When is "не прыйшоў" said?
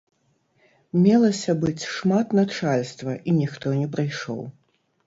3.85-4.47